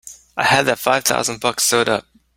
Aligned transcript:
I 0.35 0.45
had 0.45 0.65
that 0.65 0.79
five 0.79 1.03
thousand 1.03 1.41
bucks 1.41 1.63
sewed 1.63 1.87
up! 1.87 2.07